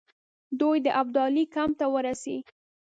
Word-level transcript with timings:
دوی 0.59 0.77
د 0.85 0.87
ابدالي 1.01 1.43
کمپ 1.55 1.73
ته 1.79 1.85
ورسي. 1.93 2.37